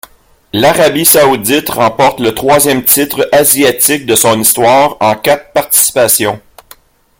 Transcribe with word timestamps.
L'Arabie 0.51 1.05
saoudite 1.05 1.69
remporte 1.69 2.19
le 2.21 2.33
troisième 2.33 2.83
titre 2.83 3.29
asiatique 3.31 4.07
de 4.07 4.15
son 4.15 4.39
histoire 4.39 4.97
en 4.99 5.13
quatre 5.13 5.53
participations. 5.53 6.41